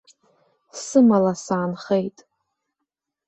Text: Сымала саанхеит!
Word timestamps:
Сымала 0.83 1.33
саанхеит! 1.43 2.17